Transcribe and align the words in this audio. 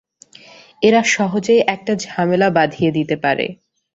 এরা 0.81 1.01
সহজেই 1.13 1.61
একটা 1.67 1.93
ঝামেলা 2.05 2.47
বাধিয়ে 2.57 2.91
দিতে 2.91 3.15
পারে। 3.23 3.45